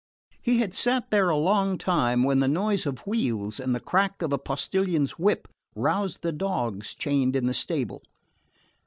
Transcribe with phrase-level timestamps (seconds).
[0.41, 4.23] He had sat there a long time when the noise of wheels and the crack
[4.23, 8.01] of a postillion's whip roused the dogs chained in the stable.